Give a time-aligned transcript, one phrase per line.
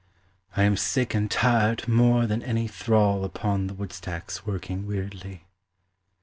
[0.57, 5.45] I am sick, and tired more than any thrall Upon the woodstacks working weariedly.